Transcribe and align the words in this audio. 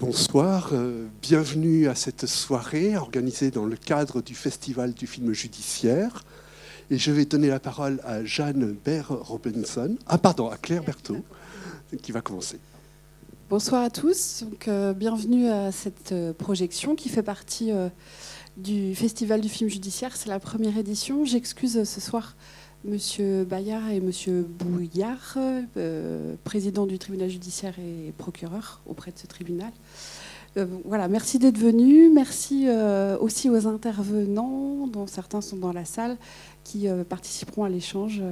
Bonsoir, 0.00 0.70
euh, 0.72 1.06
bienvenue 1.22 1.86
à 1.86 1.94
cette 1.94 2.26
soirée 2.26 2.96
organisée 2.96 3.52
dans 3.52 3.64
le 3.64 3.76
cadre 3.76 4.22
du 4.22 4.34
Festival 4.34 4.92
du 4.92 5.06
film 5.06 5.32
judiciaire. 5.32 6.24
Et 6.90 6.98
je 6.98 7.12
vais 7.12 7.24
donner 7.24 7.46
la 7.46 7.60
parole 7.60 8.00
à 8.02 8.24
Jeanne 8.24 8.76
Baer 8.84 9.04
Robinson, 9.08 9.96
ah 10.08 10.18
pardon, 10.18 10.48
à 10.48 10.56
Claire 10.56 10.82
Berthaud, 10.82 11.22
qui 12.02 12.10
va 12.10 12.22
commencer. 12.22 12.58
Bonsoir 13.48 13.84
à 13.84 13.90
tous, 13.90 14.44
euh, 14.66 14.94
bienvenue 14.94 15.48
à 15.48 15.70
cette 15.70 16.10
euh, 16.10 16.32
projection 16.32 16.96
qui 16.96 17.08
fait 17.08 17.22
partie 17.22 17.70
du 18.56 18.96
Festival 18.96 19.40
du 19.40 19.48
film 19.48 19.70
judiciaire. 19.70 20.16
C'est 20.16 20.28
la 20.28 20.40
première 20.40 20.76
édition. 20.76 21.24
J'excuse 21.24 21.84
ce 21.84 22.00
soir 22.00 22.34
Monsieur 22.86 23.44
Bayard 23.44 23.88
et 23.90 24.00
Monsieur 24.00 24.42
Bouillard, 24.42 25.38
euh, 25.78 26.34
président 26.44 26.84
du 26.84 26.98
tribunal 26.98 27.30
judiciaire 27.30 27.72
et 27.78 28.12
procureur 28.18 28.82
auprès 28.84 29.10
de 29.10 29.18
ce 29.18 29.26
tribunal. 29.26 29.72
Euh, 30.56 30.66
voilà, 30.84 31.08
merci 31.08 31.38
d'être 31.38 31.58
venus. 31.58 32.10
Merci 32.14 32.66
euh, 32.68 33.18
aussi 33.18 33.50
aux 33.50 33.66
intervenants, 33.66 34.86
dont 34.86 35.06
certains 35.06 35.40
sont 35.40 35.56
dans 35.56 35.72
la 35.72 35.84
salle, 35.84 36.16
qui 36.62 36.86
participeront 37.10 37.64
à 37.64 37.68
l'échange 37.68 38.22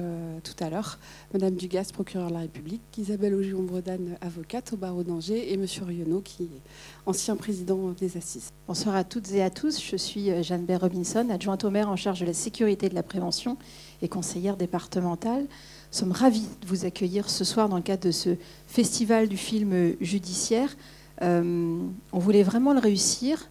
tout 0.43 0.63
à 0.63 0.69
l'heure. 0.71 0.97
Madame 1.33 1.53
Dugas, 1.53 1.91
procureur 1.93 2.29
de 2.29 2.33
la 2.33 2.39
République, 2.39 2.81
Isabelle 2.97 3.35
Augion-Bredane, 3.35 4.17
avocate 4.21 4.73
au 4.73 4.77
barreau 4.77 5.03
d'Angers, 5.03 5.53
et 5.53 5.57
Monsieur 5.57 5.83
Rionneau, 5.83 6.21
qui 6.21 6.43
est 6.43 6.61
ancien 7.05 7.35
président 7.35 7.91
des 7.91 8.17
Assises. 8.17 8.49
Bonsoir 8.67 8.95
à 8.95 9.03
toutes 9.03 9.31
et 9.33 9.43
à 9.43 9.51
tous. 9.51 9.79
Je 9.79 9.95
suis 9.97 10.43
Jeanne 10.43 10.65
Baer 10.65 10.77
Robinson, 10.77 11.27
adjointe 11.29 11.63
au 11.63 11.69
maire 11.69 11.89
en 11.89 11.95
charge 11.95 12.21
de 12.21 12.25
la 12.25 12.33
sécurité 12.33 12.87
et 12.87 12.89
de 12.89 12.95
la 12.95 13.03
prévention 13.03 13.55
et 14.01 14.07
conseillère 14.07 14.57
départementale. 14.57 15.41
Nous 15.41 15.99
sommes 15.99 16.11
ravis 16.11 16.47
de 16.61 16.67
vous 16.67 16.85
accueillir 16.85 17.29
ce 17.29 17.43
soir 17.43 17.69
dans 17.69 17.77
le 17.77 17.83
cadre 17.83 18.07
de 18.07 18.11
ce 18.11 18.35
festival 18.65 19.27
du 19.27 19.37
film 19.37 19.93
judiciaire. 20.01 20.75
Euh, 21.21 21.77
on 22.11 22.19
voulait 22.19 22.43
vraiment 22.43 22.73
le 22.73 22.79
réussir. 22.79 23.49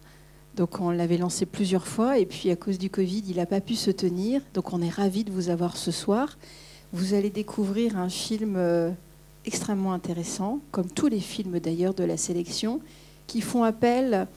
Donc 0.55 0.79
on 0.79 0.91
l'avait 0.91 1.17
lancé 1.17 1.45
plusieurs 1.45 1.87
fois 1.87 2.19
et 2.19 2.27
puis 2.27 2.51
à 2.51 2.55
cause 2.55 2.77
du 2.77 2.89
Covid, 2.89 3.23
il 3.27 3.37
n'a 3.37 3.45
pas 3.45 3.61
pu 3.61 3.75
se 3.75 3.89
tenir. 3.89 4.41
Donc 4.53 4.73
on 4.73 4.81
est 4.81 4.89
ravis 4.89 5.23
de 5.23 5.31
vous 5.31 5.49
avoir 5.49 5.77
ce 5.77 5.91
soir. 5.91 6.37
Vous 6.91 7.15
allez 7.15 7.31
découvrir 7.31 7.97
un 7.97 8.09
film 8.09 8.55
euh, 8.55 8.91
extrêmement 9.45 9.93
intéressant, 9.93 10.59
comme 10.71 10.89
tous 10.91 11.07
les 11.07 11.19
films 11.19 11.59
d'ailleurs 11.59 11.95
de 11.95 12.03
la 12.03 12.17
sélection, 12.17 12.81
qui 13.25 13.41
font 13.41 13.63
appel 13.63 14.27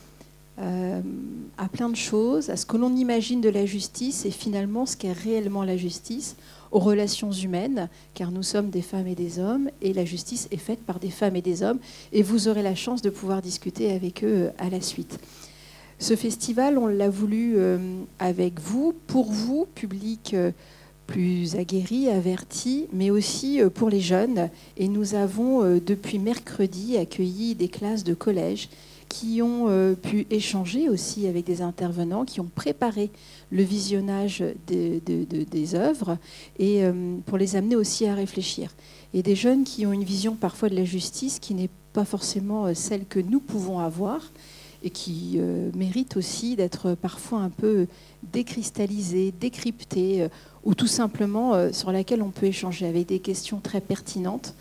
euh, 0.59 1.01
à 1.59 1.69
plein 1.69 1.91
de 1.91 1.97
choses, 1.97 2.49
à 2.49 2.57
ce 2.57 2.65
que 2.65 2.79
l'on 2.79 2.95
imagine 2.97 3.43
de 3.43 3.51
la 3.51 3.67
justice 3.67 4.25
et 4.25 4.31
finalement 4.31 4.87
ce 4.87 4.97
qu'est 4.97 5.13
réellement 5.13 5.65
la 5.65 5.77
justice, 5.77 6.37
relations 6.79 7.31
humaines, 7.31 7.89
car 8.15 8.31
nous 8.31 8.43
sommes 8.43 8.71
des 8.71 8.83
femmes 8.83 9.07
et 9.07 9.15
des 9.15 9.39
hommes, 9.39 9.71
et 9.83 9.93
la 9.93 10.05
justice 10.05 10.49
est 10.51 10.57
faite 10.57 10.81
par 10.81 10.99
des 10.99 11.11
femmes 11.11 11.37
et 11.37 11.43
des 11.43 11.63
hommes, 11.63 11.79
et 12.13 12.23
vous 12.23 12.49
aurez 12.49 12.63
la 12.63 12.75
chance 12.75 13.03
de 13.03 13.11
pouvoir 13.11 13.43
discuter 13.43 13.93
avec 13.93 14.25
eux 14.25 14.47
euh, 14.47 14.51
à 14.59 14.71
la 14.71 14.81
suite. 14.81 15.19
Ce 15.99 16.15
festival, 16.15 16.77
on 16.77 16.87
l'a 16.87 17.09
voulu 17.09 17.55
euh, 17.57 17.79
avec 18.19 18.61
vous, 18.61 18.95
pour 19.07 19.33
vous, 19.33 19.67
public 19.75 20.37
plus 21.07 21.55
aguerri, 21.55 22.11
averti, 22.11 22.87
mais 22.93 23.11
aussi 23.11 23.61
pour 23.75 23.89
les 23.89 24.01
jeunes. 24.01 24.51
Et 24.77 24.89
nous 24.89 25.15
avons, 25.15 25.63
depuis 25.79 26.19
mercredi, 26.19 26.99
accueilli 26.99 27.55
des 27.55 27.69
classes 27.69 28.03
de 28.03 28.13
collège 28.13 28.69
qui 29.19 29.41
ont 29.41 29.69
euh, 29.69 29.95
pu 29.95 30.27
échanger 30.31 30.91
aussi 30.91 31.27
avec 31.27 31.47
des 31.47 31.63
intervenants, 31.63 32.27
qui 32.27 32.41
ont 32.41 32.51
préparé 32.55 33.11
le 33.51 33.63
visionnage 33.63 34.45
des 34.67 35.75
œuvres 35.75 36.19
et 36.59 36.85
euh, 36.85 37.17
pour 37.25 37.39
les 37.39 37.57
amener 37.57 37.77
aussi 37.77 38.07
à 38.07 38.15
réfléchir. 38.15 38.75
Et 39.15 39.23
des 39.23 39.35
jeunes 39.35 39.65
qui 39.65 39.87
ont 39.87 39.93
une 39.93 40.05
vision 40.05 40.35
parfois 40.35 40.69
de 40.69 40.75
la 40.75 40.85
justice 40.85 41.39
qui 41.39 41.55
n'est 41.55 41.71
pas 41.95 42.05
forcément 42.05 42.67
euh, 42.67 42.75
celle 42.75 43.07
que 43.07 43.19
nous 43.19 43.41
pouvons 43.41 43.79
avoir 43.79 44.21
et 44.83 44.91
qui 44.91 45.41
mérite 45.75 46.17
aussi 46.17 46.55
d'être 46.55 46.95
parfois 46.95 47.41
un 47.41 47.49
peu 47.49 47.87
décristallisée, 48.23 49.33
décryptée, 49.33 50.29
ou 50.65 50.75
tout 50.75 50.87
simplement 50.87 51.73
sur 51.73 51.91
laquelle 51.91 52.23
on 52.23 52.29
peut 52.29 52.47
échanger 52.47 52.87
avec 52.87 53.07
des 53.07 53.19
questions 53.19 53.59
très 53.59 53.81
pertinentes 53.81 54.55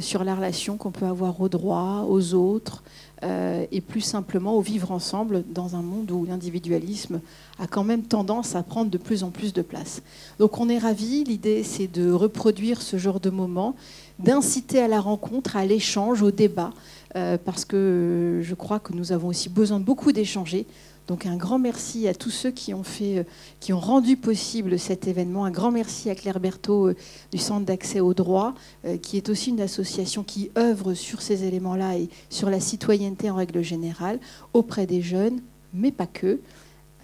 sur 0.00 0.24
la 0.24 0.34
relation 0.34 0.76
qu'on 0.76 0.90
peut 0.90 1.06
avoir 1.06 1.40
au 1.40 1.48
droit, 1.48 2.06
aux 2.08 2.34
autres, 2.34 2.82
euh, 3.24 3.66
et 3.70 3.80
plus 3.80 4.00
simplement 4.00 4.56
au 4.56 4.60
vivre 4.60 4.90
ensemble 4.90 5.44
dans 5.48 5.76
un 5.76 5.82
monde 5.82 6.10
où 6.10 6.24
l'individualisme 6.24 7.20
a 7.60 7.68
quand 7.68 7.84
même 7.84 8.02
tendance 8.02 8.56
à 8.56 8.64
prendre 8.64 8.90
de 8.90 8.98
plus 8.98 9.22
en 9.22 9.30
plus 9.30 9.52
de 9.52 9.62
place. 9.62 10.02
Donc 10.40 10.58
on 10.58 10.68
est 10.68 10.78
ravis, 10.78 11.22
l'idée 11.22 11.62
c'est 11.62 11.86
de 11.86 12.10
reproduire 12.10 12.82
ce 12.82 12.96
genre 12.96 13.20
de 13.20 13.30
moment, 13.30 13.76
d'inciter 14.18 14.80
à 14.80 14.88
la 14.88 15.00
rencontre, 15.00 15.56
à 15.56 15.64
l'échange, 15.64 16.20
au 16.20 16.32
débat, 16.32 16.70
euh, 16.70 17.01
parce 17.12 17.64
que 17.64 18.40
je 18.42 18.54
crois 18.54 18.78
que 18.80 18.92
nous 18.92 19.12
avons 19.12 19.28
aussi 19.28 19.48
besoin 19.48 19.78
de 19.80 19.84
beaucoup 19.84 20.12
d'échanger 20.12 20.66
donc 21.08 21.26
un 21.26 21.36
grand 21.36 21.58
merci 21.58 22.06
à 22.06 22.14
tous 22.14 22.30
ceux 22.30 22.50
qui 22.50 22.74
ont, 22.74 22.84
fait, 22.84 23.18
euh, 23.18 23.24
qui 23.60 23.72
ont 23.72 23.80
rendu 23.80 24.16
possible 24.16 24.78
cet 24.78 25.08
événement. 25.08 25.44
Un 25.44 25.50
grand 25.50 25.72
merci 25.72 26.10
à 26.10 26.14
Claire 26.14 26.38
Berthaud 26.38 26.88
euh, 26.88 26.96
du 27.32 27.38
Centre 27.38 27.66
d'accès 27.66 28.00
au 28.00 28.14
droit, 28.14 28.54
euh, 28.84 28.96
qui 28.98 29.16
est 29.16 29.28
aussi 29.28 29.50
une 29.50 29.60
association 29.60 30.22
qui 30.22 30.50
œuvre 30.56 30.94
sur 30.94 31.20
ces 31.20 31.44
éléments-là 31.44 31.98
et 31.98 32.08
sur 32.30 32.50
la 32.50 32.60
citoyenneté 32.60 33.30
en 33.30 33.34
règle 33.34 33.62
générale 33.62 34.20
auprès 34.52 34.86
des 34.86 35.02
jeunes, 35.02 35.40
mais 35.74 35.90
pas 35.90 36.06
que. 36.06 36.40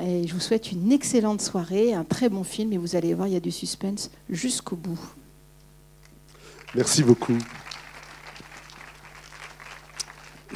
Et 0.00 0.28
je 0.28 0.32
vous 0.32 0.40
souhaite 0.40 0.70
une 0.70 0.92
excellente 0.92 1.42
soirée, 1.42 1.92
un 1.92 2.04
très 2.04 2.28
bon 2.28 2.44
film 2.44 2.72
et 2.72 2.78
vous 2.78 2.94
allez 2.94 3.14
voir, 3.14 3.26
il 3.26 3.34
y 3.34 3.36
a 3.36 3.40
du 3.40 3.50
suspense 3.50 4.10
jusqu'au 4.30 4.76
bout. 4.76 5.00
Merci 6.74 7.02
beaucoup. 7.02 7.36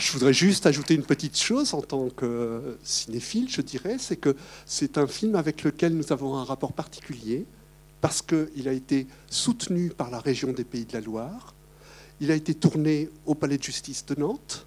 Je 0.03 0.11
voudrais 0.11 0.35
juste 0.35 0.67
ajouter 0.67 0.95
une 0.95 1.05
petite 1.05 1.39
chose 1.39 1.75
en 1.75 1.81
tant 1.81 2.09
que 2.11 2.77
cinéphile, 2.83 3.49
je 3.49 3.61
dirais, 3.61 3.99
c'est 4.01 4.17
que 4.17 4.35
c'est 4.67 4.99
un 4.99 5.07
film 5.07 5.37
avec 5.37 5.63
lequel 5.63 5.95
nous 5.95 6.13
avons 6.13 6.37
un 6.37 6.43
rapport 6.43 6.73
particulier 6.73 7.47
parce 8.01 8.21
qu'il 8.21 8.67
a 8.67 8.73
été 8.73 9.07
soutenu 9.31 9.91
par 9.91 10.11
la 10.11 10.19
région 10.19 10.53
des 10.53 10.65
Pays 10.65 10.87
de 10.87 10.93
la 10.95 11.01
Loire, 11.01 11.55
il 12.21 12.33
a 12.33 12.35
été 12.35 12.53
tourné 12.53 13.11
au 13.27 13.37
Palais 13.37 13.59
de 13.59 13.63
justice 13.63 14.05
de 14.05 14.17
Nantes, 14.19 14.67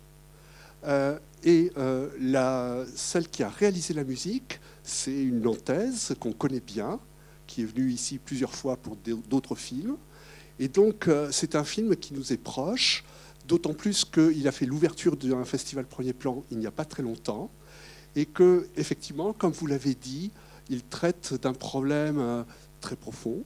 euh, 0.86 1.20
et 1.44 1.70
euh, 1.78 2.86
celle 2.96 3.28
qui 3.28 3.44
a 3.44 3.50
réalisé 3.50 3.94
la 3.94 4.06
musique, 4.06 4.62
c'est 4.84 5.22
une 5.22 5.42
Nantaise 5.42 6.16
qu'on 6.18 6.32
connaît 6.32 6.64
bien, 6.66 6.98
qui 7.46 7.64
est 7.64 7.66
venue 7.66 7.92
ici 7.92 8.20
plusieurs 8.20 8.56
fois 8.56 8.78
pour 8.78 8.96
d'autres 8.96 9.56
films. 9.56 9.98
Et 10.60 10.70
donc, 10.70 11.10
euh, 11.10 11.28
c'est 11.30 11.56
un 11.56 11.66
film 11.66 11.98
qui 11.98 12.14
nous 12.14 12.32
est 12.32 12.42
proche, 12.42 13.04
d'autant 13.48 13.74
plus 13.74 14.06
qu'il 14.06 14.48
a 14.48 14.52
fait 14.52 14.66
l'ouverture 14.66 15.16
d'un 15.18 15.46
festival 15.46 15.86
premier 15.86 16.14
plan 16.14 16.44
il 16.52 16.58
n'y 16.58 16.68
a 16.68 16.72
pas 16.72 16.86
très 16.86 17.04
longtemps, 17.04 17.50
et 18.16 18.26
que, 18.26 18.68
effectivement, 18.78 19.34
comme 19.34 19.52
vous 19.52 19.68
l'avez 19.68 19.94
dit, 19.94 20.32
il 20.70 20.84
traite 20.84 21.34
d'un 21.42 21.54
problème 21.54 22.18
euh, 22.20 22.44
très 22.82 22.96
profond 22.96 23.44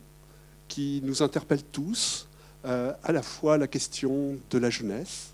qui 0.68 1.02
nous 1.04 1.24
interpelle 1.24 1.64
tous, 1.64 2.28
euh, 2.66 2.94
à 3.04 3.12
la 3.12 3.24
fois 3.24 3.58
la 3.58 3.68
question 3.68 4.38
de 4.50 4.58
la 4.58 4.70
jeunesse, 4.70 5.30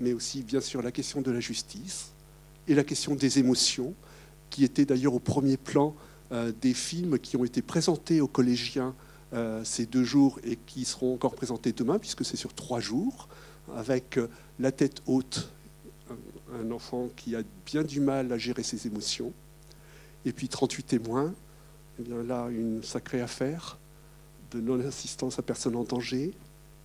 mais 0.00 0.12
aussi 0.12 0.42
bien 0.42 0.60
sûr 0.60 0.82
la 0.82 0.90
question 0.90 1.20
de 1.20 1.30
la 1.30 1.40
justice 1.40 2.12
et 2.66 2.74
la 2.74 2.84
question 2.84 3.14
des 3.14 3.38
émotions, 3.38 3.94
qui 4.50 4.64
était 4.64 4.84
d'ailleurs 4.84 5.14
au 5.14 5.20
premier 5.20 5.56
plan 5.56 5.94
euh, 6.32 6.52
des 6.60 6.74
films 6.74 7.18
qui 7.18 7.36
ont 7.36 7.44
été 7.44 7.62
présentés 7.62 8.20
aux 8.20 8.28
collégiens 8.28 8.94
ces 9.62 9.84
deux 9.84 10.04
jours 10.04 10.40
et 10.42 10.56
qui 10.56 10.86
seront 10.86 11.12
encore 11.12 11.34
présentés 11.34 11.72
demain, 11.72 11.98
puisque 11.98 12.24
c'est 12.24 12.38
sur 12.38 12.54
trois 12.54 12.80
jours 12.80 13.28
avec 13.76 14.18
euh, 14.18 14.28
la 14.58 14.72
tête 14.72 15.02
haute, 15.06 15.52
un 16.54 16.70
enfant 16.70 17.08
qui 17.16 17.36
a 17.36 17.42
bien 17.66 17.82
du 17.82 18.00
mal 18.00 18.32
à 18.32 18.38
gérer 18.38 18.62
ses 18.62 18.86
émotions, 18.86 19.32
et 20.24 20.32
puis 20.32 20.48
38 20.48 20.84
témoins, 20.84 21.34
eh 21.98 22.02
bien 22.02 22.22
là, 22.22 22.48
une 22.50 22.82
sacrée 22.82 23.20
affaire 23.20 23.78
de 24.50 24.60
non-assistance 24.60 25.38
à 25.38 25.42
personne 25.42 25.76
en 25.76 25.84
danger 25.84 26.32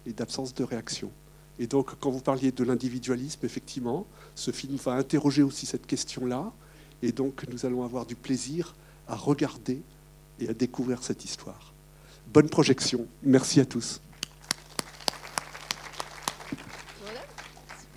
et 0.05 0.13
d'absence 0.13 0.53
de 0.53 0.63
réaction. 0.63 1.11
Et 1.59 1.67
donc, 1.67 1.91
quand 1.99 2.09
vous 2.09 2.21
parliez 2.21 2.51
de 2.51 2.63
l'individualisme, 2.63 3.45
effectivement, 3.45 4.05
ce 4.35 4.51
film 4.51 4.75
va 4.77 4.93
interroger 4.93 5.43
aussi 5.43 5.65
cette 5.65 5.85
question-là, 5.85 6.51
et 7.01 7.11
donc 7.11 7.45
nous 7.51 7.65
allons 7.65 7.83
avoir 7.83 8.05
du 8.05 8.15
plaisir 8.15 8.75
à 9.07 9.15
regarder 9.15 9.81
et 10.39 10.49
à 10.49 10.53
découvrir 10.53 11.03
cette 11.03 11.25
histoire. 11.25 11.73
Bonne 12.33 12.49
projection. 12.49 13.05
Merci 13.21 13.59
à 13.59 13.65
tous. 13.65 14.02